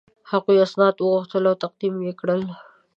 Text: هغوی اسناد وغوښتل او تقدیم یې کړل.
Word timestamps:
هغوی 0.31 0.57
اسناد 0.65 0.95
وغوښتل 0.99 1.43
او 1.49 1.55
تقدیم 1.63 1.95
یې 2.07 2.13
کړل. 2.19 2.41